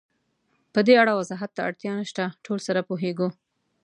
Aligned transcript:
پدې 0.73 0.93
اړه 1.01 1.13
وضاحت 1.19 1.51
ته 1.55 1.61
اړتیا 1.67 1.91
نشته، 2.01 2.23
ټول 2.45 2.59
سره 2.67 2.79
پوهېږو. 2.89 3.29